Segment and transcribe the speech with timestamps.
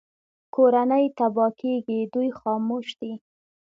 [0.55, 3.13] کورنۍ تباه کېږي دوی خاموش دي